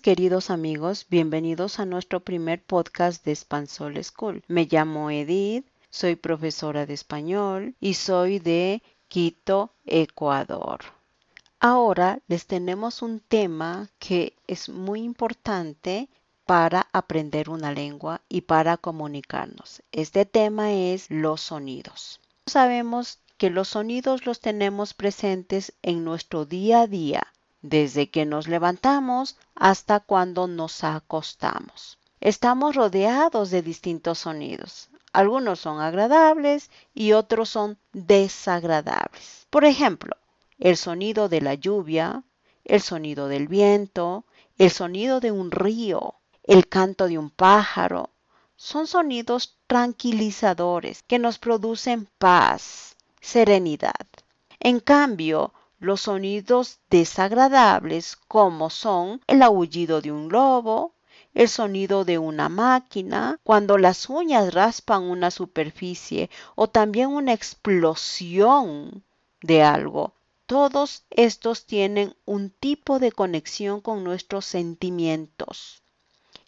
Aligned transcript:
queridos 0.00 0.50
amigos, 0.50 1.06
bienvenidos 1.10 1.80
a 1.80 1.86
nuestro 1.86 2.20
primer 2.20 2.62
podcast 2.62 3.24
de 3.24 3.34
Spansol 3.34 4.02
School. 4.04 4.44
Me 4.46 4.66
llamo 4.70 5.10
Edith, 5.10 5.66
soy 5.90 6.14
profesora 6.14 6.86
de 6.86 6.94
español 6.94 7.74
y 7.80 7.94
soy 7.94 8.38
de 8.38 8.80
Quito, 9.08 9.72
Ecuador. 9.84 10.78
Ahora 11.58 12.20
les 12.28 12.46
tenemos 12.46 13.02
un 13.02 13.18
tema 13.18 13.88
que 13.98 14.34
es 14.46 14.68
muy 14.68 15.02
importante 15.02 16.08
para 16.44 16.86
aprender 16.92 17.50
una 17.50 17.72
lengua 17.72 18.20
y 18.28 18.42
para 18.42 18.76
comunicarnos. 18.76 19.82
Este 19.90 20.26
tema 20.26 20.74
es 20.74 21.10
los 21.10 21.40
sonidos. 21.40 22.20
Sabemos 22.46 23.18
que 23.36 23.50
los 23.50 23.66
sonidos 23.70 24.26
los 24.26 24.38
tenemos 24.38 24.94
presentes 24.94 25.72
en 25.82 26.04
nuestro 26.04 26.44
día 26.44 26.82
a 26.82 26.86
día 26.86 27.26
desde 27.68 28.10
que 28.10 28.24
nos 28.24 28.46
levantamos 28.46 29.36
hasta 29.54 30.00
cuando 30.00 30.46
nos 30.46 30.84
acostamos. 30.84 31.98
Estamos 32.20 32.76
rodeados 32.76 33.50
de 33.50 33.62
distintos 33.62 34.20
sonidos. 34.20 34.88
Algunos 35.12 35.60
son 35.60 35.80
agradables 35.80 36.70
y 36.94 37.12
otros 37.12 37.48
son 37.48 37.78
desagradables. 37.92 39.46
Por 39.50 39.64
ejemplo, 39.64 40.16
el 40.58 40.76
sonido 40.76 41.28
de 41.28 41.40
la 41.40 41.54
lluvia, 41.54 42.22
el 42.64 42.80
sonido 42.80 43.28
del 43.28 43.48
viento, 43.48 44.24
el 44.58 44.70
sonido 44.70 45.20
de 45.20 45.32
un 45.32 45.50
río, 45.50 46.14
el 46.44 46.68
canto 46.68 47.08
de 47.08 47.18
un 47.18 47.30
pájaro, 47.30 48.10
son 48.56 48.86
sonidos 48.86 49.56
tranquilizadores 49.66 51.02
que 51.02 51.18
nos 51.18 51.38
producen 51.38 52.08
paz, 52.18 52.96
serenidad. 53.20 54.06
En 54.60 54.80
cambio, 54.80 55.52
los 55.78 56.02
sonidos 56.02 56.80
desagradables 56.88 58.16
como 58.28 58.70
son 58.70 59.20
el 59.26 59.42
aullido 59.42 60.00
de 60.00 60.10
un 60.10 60.30
lobo, 60.30 60.94
el 61.34 61.48
sonido 61.48 62.04
de 62.04 62.18
una 62.18 62.48
máquina, 62.48 63.38
cuando 63.44 63.76
las 63.76 64.08
uñas 64.08 64.54
raspan 64.54 65.02
una 65.02 65.30
superficie 65.30 66.30
o 66.54 66.68
también 66.68 67.10
una 67.10 67.34
explosión 67.34 69.04
de 69.42 69.62
algo. 69.62 70.14
Todos 70.46 71.04
estos 71.10 71.66
tienen 71.66 72.16
un 72.24 72.50
tipo 72.50 72.98
de 72.98 73.12
conexión 73.12 73.80
con 73.80 74.02
nuestros 74.02 74.46
sentimientos 74.46 75.82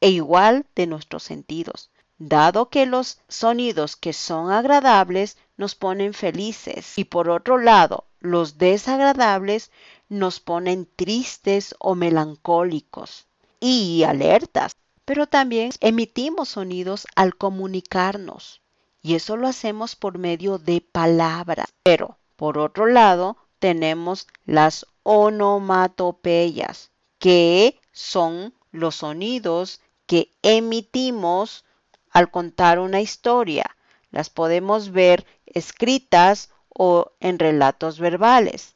e 0.00 0.10
igual 0.10 0.64
de 0.74 0.86
nuestros 0.86 1.24
sentidos 1.24 1.90
dado 2.20 2.68
que 2.68 2.84
los 2.84 3.18
sonidos 3.28 3.96
que 3.96 4.12
son 4.12 4.52
agradables 4.52 5.38
nos 5.56 5.74
ponen 5.74 6.12
felices 6.12 6.98
y 6.98 7.04
por 7.04 7.30
otro 7.30 7.56
lado 7.56 8.04
los 8.20 8.58
desagradables 8.58 9.70
nos 10.08 10.40
ponen 10.40 10.88
tristes 10.96 11.74
o 11.78 11.94
melancólicos 11.94 13.26
y 13.58 14.04
alertas. 14.04 14.72
Pero 15.04 15.26
también 15.26 15.72
emitimos 15.80 16.50
sonidos 16.50 17.06
al 17.16 17.34
comunicarnos 17.36 18.60
y 19.02 19.14
eso 19.14 19.36
lo 19.36 19.48
hacemos 19.48 19.96
por 19.96 20.18
medio 20.18 20.58
de 20.58 20.80
palabras. 20.80 21.66
Pero 21.82 22.18
por 22.36 22.58
otro 22.58 22.86
lado 22.86 23.36
tenemos 23.58 24.28
las 24.44 24.86
onomatopeyas 25.02 26.90
que 27.18 27.80
son 27.92 28.54
los 28.72 28.96
sonidos 28.96 29.80
que 30.06 30.30
emitimos 30.42 31.64
al 32.10 32.30
contar 32.30 32.78
una 32.78 33.00
historia. 33.00 33.76
Las 34.10 34.30
podemos 34.30 34.90
ver 34.90 35.26
escritas 35.46 36.50
o 36.74 37.12
en 37.20 37.38
relatos 37.38 37.98
verbales. 37.98 38.74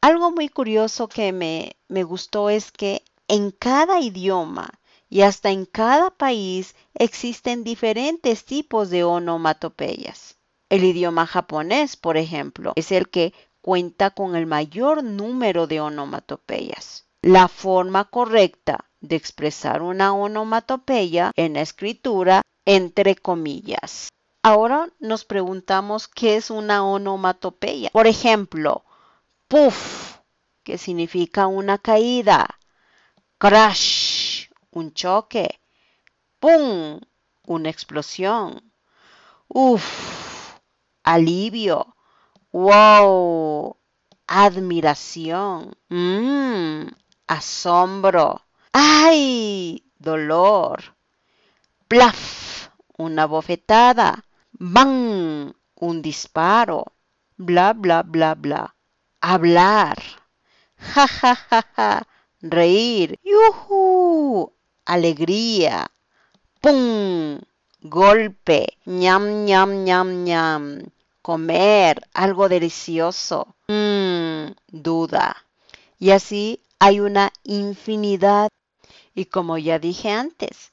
Algo 0.00 0.30
muy 0.30 0.48
curioso 0.48 1.08
que 1.08 1.32
me, 1.32 1.76
me 1.88 2.04
gustó 2.04 2.50
es 2.50 2.70
que 2.70 3.02
en 3.26 3.50
cada 3.50 4.00
idioma 4.00 4.70
y 5.10 5.22
hasta 5.22 5.50
en 5.50 5.64
cada 5.64 6.10
país 6.10 6.74
existen 6.94 7.64
diferentes 7.64 8.44
tipos 8.44 8.90
de 8.90 9.04
onomatopeyas. 9.04 10.36
El 10.68 10.84
idioma 10.84 11.26
japonés, 11.26 11.96
por 11.96 12.16
ejemplo, 12.16 12.72
es 12.76 12.92
el 12.92 13.08
que 13.08 13.32
cuenta 13.62 14.10
con 14.10 14.36
el 14.36 14.46
mayor 14.46 15.02
número 15.02 15.66
de 15.66 15.80
onomatopeyas. 15.80 17.06
La 17.22 17.48
forma 17.48 18.04
correcta 18.04 18.84
de 19.00 19.16
expresar 19.16 19.82
una 19.82 20.12
onomatopeya 20.12 21.32
en 21.36 21.54
la 21.54 21.62
escritura 21.62 22.42
entre 22.64 23.16
comillas. 23.16 24.08
Ahora 24.42 24.88
nos 25.00 25.24
preguntamos 25.24 26.08
qué 26.08 26.36
es 26.36 26.50
una 26.50 26.84
onomatopeya. 26.84 27.90
Por 27.90 28.06
ejemplo, 28.06 28.84
puff, 29.48 30.18
que 30.62 30.78
significa 30.78 31.46
una 31.46 31.78
caída. 31.78 32.58
Crash, 33.38 34.48
un 34.70 34.92
choque. 34.92 35.60
Pum, 36.38 37.00
una 37.46 37.68
explosión. 37.68 38.72
Uf, 39.48 40.58
alivio. 41.02 41.96
Wow, 42.52 43.76
admiración. 44.26 45.76
Mmm, 45.88 46.86
asombro. 47.26 48.42
¡Ay! 48.72 49.84
Dolor. 49.98 50.96
Plaf 51.88 52.48
una 52.98 53.26
bofetada, 53.26 54.24
¡bang! 54.58 55.54
un 55.80 56.02
disparo, 56.02 56.84
bla, 57.36 57.72
bla, 57.72 58.02
bla, 58.02 58.34
bla. 58.34 58.74
Hablar, 59.20 59.98
ja, 60.76 61.06
ja, 61.06 61.34
ja, 61.34 61.62
ja, 61.76 62.06
reír, 62.40 63.18
yuhu, 63.22 64.52
alegría, 64.84 65.90
pum, 66.60 67.40
golpe, 67.82 68.78
ñam, 68.86 69.44
ñam, 69.44 69.84
ñam, 69.84 70.24
ñam, 70.24 70.62
comer. 71.22 72.02
Algo 72.14 72.48
delicioso, 72.48 73.54
mmm, 73.68 74.52
duda. 74.68 75.36
Y 75.98 76.10
así 76.10 76.60
hay 76.78 77.00
una 77.00 77.32
infinidad. 77.44 78.48
Y 79.14 79.26
como 79.26 79.58
ya 79.58 79.78
dije 79.78 80.10
antes, 80.10 80.72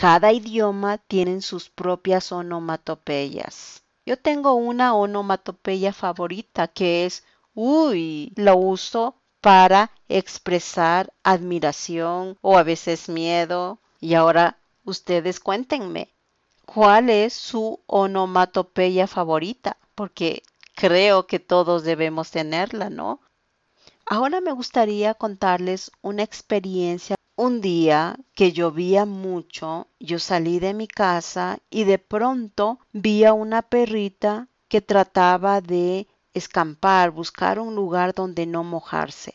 cada 0.00 0.32
idioma 0.32 0.96
tiene 0.96 1.42
sus 1.42 1.68
propias 1.68 2.32
onomatopeyas. 2.32 3.82
Yo 4.06 4.16
tengo 4.16 4.54
una 4.54 4.94
onomatopeya 4.94 5.92
favorita 5.92 6.68
que 6.68 7.04
es 7.04 7.22
uy. 7.52 8.32
Lo 8.34 8.56
uso 8.56 9.16
para 9.42 9.90
expresar 10.08 11.12
admiración 11.22 12.38
o 12.40 12.56
a 12.56 12.62
veces 12.62 13.10
miedo. 13.10 13.78
Y 14.00 14.14
ahora 14.14 14.56
ustedes 14.84 15.38
cuéntenme, 15.38 16.08
¿cuál 16.64 17.10
es 17.10 17.34
su 17.34 17.80
onomatopeya 17.84 19.06
favorita? 19.06 19.76
Porque 19.94 20.42
creo 20.76 21.26
que 21.26 21.40
todos 21.40 21.84
debemos 21.84 22.30
tenerla, 22.30 22.88
¿no? 22.88 23.20
Ahora 24.06 24.40
me 24.40 24.52
gustaría 24.52 25.12
contarles 25.12 25.92
una 26.00 26.22
experiencia 26.22 27.16
un 27.40 27.62
día 27.62 28.18
que 28.34 28.52
llovía 28.52 29.06
mucho, 29.06 29.86
yo 29.98 30.18
salí 30.18 30.58
de 30.58 30.74
mi 30.74 30.86
casa 30.86 31.58
y 31.70 31.84
de 31.84 31.98
pronto 31.98 32.80
vi 32.92 33.24
a 33.24 33.32
una 33.32 33.62
perrita 33.62 34.48
que 34.68 34.82
trataba 34.82 35.62
de 35.62 36.06
escampar, 36.34 37.10
buscar 37.10 37.58
un 37.58 37.74
lugar 37.74 38.12
donde 38.12 38.44
no 38.44 38.62
mojarse. 38.62 39.32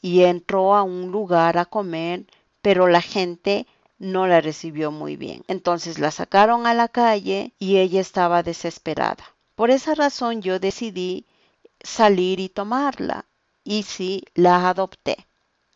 Y 0.00 0.22
entró 0.22 0.74
a 0.74 0.82
un 0.82 1.12
lugar 1.12 1.58
a 1.58 1.66
comer, 1.66 2.24
pero 2.62 2.88
la 2.88 3.02
gente 3.02 3.66
no 3.98 4.26
la 4.26 4.40
recibió 4.40 4.90
muy 4.90 5.16
bien. 5.16 5.44
Entonces 5.46 5.98
la 5.98 6.10
sacaron 6.10 6.66
a 6.66 6.72
la 6.72 6.88
calle 6.88 7.52
y 7.58 7.76
ella 7.76 8.00
estaba 8.00 8.42
desesperada. 8.42 9.24
Por 9.56 9.70
esa 9.70 9.94
razón 9.94 10.40
yo 10.40 10.58
decidí 10.58 11.26
salir 11.82 12.40
y 12.40 12.48
tomarla. 12.48 13.26
Y 13.62 13.82
sí, 13.82 14.24
la 14.34 14.70
adopté. 14.70 15.26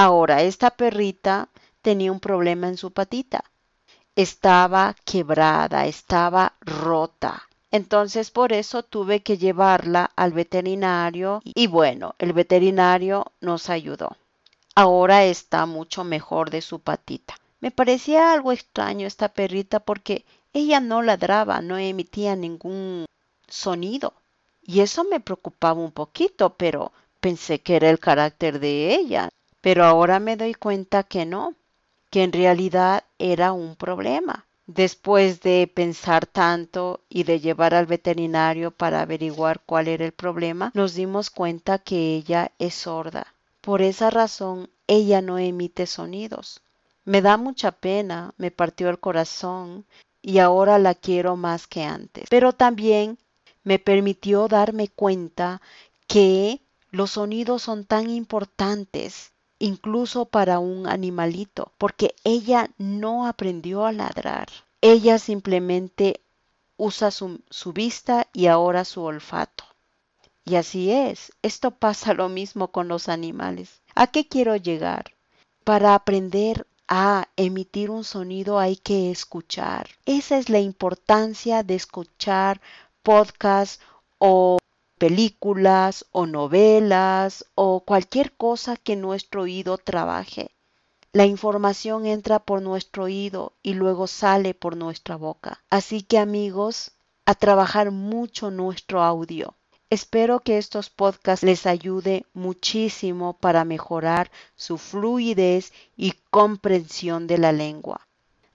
Ahora, 0.00 0.42
esta 0.42 0.70
perrita 0.70 1.48
tenía 1.82 2.12
un 2.12 2.20
problema 2.20 2.68
en 2.68 2.76
su 2.76 2.92
patita. 2.92 3.44
Estaba 4.16 4.96
quebrada, 5.04 5.86
estaba 5.86 6.54
rota. 6.60 7.42
Entonces 7.70 8.30
por 8.30 8.52
eso 8.52 8.82
tuve 8.82 9.20
que 9.20 9.36
llevarla 9.36 10.10
al 10.16 10.32
veterinario 10.32 11.40
y 11.44 11.66
bueno, 11.66 12.14
el 12.18 12.32
veterinario 12.32 13.32
nos 13.40 13.68
ayudó. 13.68 14.16
Ahora 14.74 15.24
está 15.24 15.66
mucho 15.66 16.04
mejor 16.04 16.50
de 16.50 16.62
su 16.62 16.80
patita. 16.80 17.34
Me 17.60 17.70
parecía 17.70 18.32
algo 18.32 18.52
extraño 18.52 19.06
esta 19.06 19.28
perrita 19.28 19.80
porque 19.80 20.24
ella 20.52 20.80
no 20.80 21.02
ladraba, 21.02 21.60
no 21.60 21.76
emitía 21.76 22.36
ningún 22.36 23.04
sonido. 23.48 24.14
Y 24.62 24.80
eso 24.80 25.04
me 25.04 25.20
preocupaba 25.20 25.80
un 25.80 25.92
poquito, 25.92 26.54
pero 26.54 26.92
pensé 27.20 27.60
que 27.60 27.76
era 27.76 27.90
el 27.90 27.98
carácter 27.98 28.60
de 28.60 28.94
ella. 28.94 29.30
Pero 29.60 29.84
ahora 29.84 30.20
me 30.20 30.36
doy 30.36 30.54
cuenta 30.54 31.02
que 31.02 31.26
no, 31.26 31.54
que 32.10 32.22
en 32.22 32.32
realidad 32.32 33.04
era 33.18 33.52
un 33.52 33.76
problema. 33.76 34.46
Después 34.66 35.40
de 35.40 35.70
pensar 35.72 36.26
tanto 36.26 37.00
y 37.08 37.22
de 37.24 37.40
llevar 37.40 37.74
al 37.74 37.86
veterinario 37.86 38.70
para 38.70 39.00
averiguar 39.00 39.62
cuál 39.64 39.88
era 39.88 40.04
el 40.04 40.12
problema, 40.12 40.70
nos 40.74 40.94
dimos 40.94 41.30
cuenta 41.30 41.78
que 41.78 42.14
ella 42.14 42.52
es 42.58 42.74
sorda. 42.74 43.34
Por 43.62 43.80
esa 43.80 44.10
razón, 44.10 44.68
ella 44.86 45.22
no 45.22 45.38
emite 45.38 45.86
sonidos. 45.86 46.60
Me 47.04 47.22
da 47.22 47.38
mucha 47.38 47.72
pena, 47.72 48.34
me 48.36 48.50
partió 48.50 48.90
el 48.90 48.98
corazón 48.98 49.86
y 50.20 50.38
ahora 50.38 50.78
la 50.78 50.94
quiero 50.94 51.36
más 51.36 51.66
que 51.66 51.84
antes. 51.84 52.26
Pero 52.28 52.52
también 52.52 53.18
me 53.64 53.78
permitió 53.78 54.48
darme 54.48 54.88
cuenta 54.88 55.62
que 56.06 56.60
los 56.90 57.12
sonidos 57.12 57.62
son 57.62 57.84
tan 57.84 58.10
importantes 58.10 59.32
incluso 59.58 60.26
para 60.26 60.58
un 60.58 60.86
animalito, 60.86 61.72
porque 61.78 62.14
ella 62.24 62.70
no 62.78 63.26
aprendió 63.26 63.86
a 63.86 63.92
ladrar. 63.92 64.48
Ella 64.80 65.18
simplemente 65.18 66.20
usa 66.76 67.10
su, 67.10 67.40
su, 67.50 67.72
vista 67.72 68.28
y 68.32 68.46
ahora 68.46 68.84
su 68.84 69.02
olfato. 69.02 69.64
Y 70.44 70.54
así 70.56 70.90
es, 70.90 71.32
esto 71.42 71.70
pasa 71.78 72.14
lo 72.14 72.28
mismo 72.28 72.68
con 72.68 72.88
los 72.88 73.08
animales. 73.08 73.80
¿A 73.94 74.06
qué 74.06 74.28
quiero 74.28 74.56
llegar? 74.56 75.12
Para 75.64 75.94
aprender 75.94 76.66
a 76.88 77.28
emitir 77.36 77.90
un 77.90 78.04
sonido 78.04 78.58
hay 78.58 78.76
que 78.76 79.10
escuchar. 79.10 79.90
Esa 80.06 80.38
es 80.38 80.48
la 80.48 80.60
importancia 80.60 81.62
de 81.62 81.74
escuchar 81.74 82.62
podcasts 83.02 83.80
o 84.18 84.58
películas 84.98 86.04
o 86.12 86.26
novelas 86.26 87.46
o 87.54 87.80
cualquier 87.80 88.32
cosa 88.32 88.76
que 88.76 88.96
nuestro 88.96 89.42
oído 89.42 89.78
trabaje. 89.78 90.50
La 91.12 91.24
información 91.24 92.04
entra 92.04 92.38
por 92.38 92.60
nuestro 92.60 93.04
oído 93.04 93.54
y 93.62 93.74
luego 93.74 94.06
sale 94.06 94.52
por 94.52 94.76
nuestra 94.76 95.16
boca. 95.16 95.64
Así 95.70 96.02
que 96.02 96.18
amigos, 96.18 96.92
a 97.24 97.34
trabajar 97.34 97.90
mucho 97.90 98.50
nuestro 98.50 99.02
audio. 99.02 99.54
Espero 99.90 100.40
que 100.40 100.58
estos 100.58 100.90
podcasts 100.90 101.44
les 101.44 101.64
ayude 101.66 102.26
muchísimo 102.34 103.38
para 103.38 103.64
mejorar 103.64 104.30
su 104.54 104.76
fluidez 104.76 105.72
y 105.96 106.12
comprensión 106.30 107.26
de 107.26 107.38
la 107.38 107.52
lengua. 107.52 108.07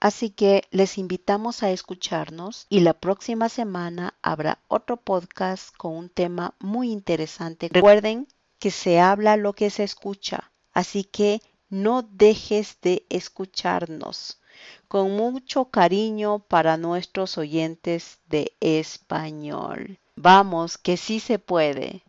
Así 0.00 0.30
que 0.30 0.62
les 0.70 0.96
invitamos 0.96 1.62
a 1.64 1.70
escucharnos 1.70 2.66
y 2.68 2.80
la 2.80 2.94
próxima 2.94 3.48
semana 3.48 4.14
habrá 4.22 4.60
otro 4.68 4.96
podcast 4.96 5.76
con 5.76 5.96
un 5.96 6.08
tema 6.08 6.54
muy 6.60 6.92
interesante. 6.92 7.68
Recuerden 7.72 8.28
que 8.60 8.70
se 8.70 9.00
habla 9.00 9.36
lo 9.36 9.54
que 9.54 9.70
se 9.70 9.82
escucha, 9.82 10.52
así 10.72 11.02
que 11.02 11.42
no 11.68 12.02
dejes 12.02 12.78
de 12.80 13.06
escucharnos. 13.08 14.40
Con 14.86 15.16
mucho 15.16 15.66
cariño 15.66 16.40
para 16.40 16.76
nuestros 16.76 17.36
oyentes 17.36 18.18
de 18.26 18.56
español. 18.60 19.98
Vamos, 20.16 20.78
que 20.78 20.96
sí 20.96 21.20
se 21.20 21.38
puede. 21.38 22.02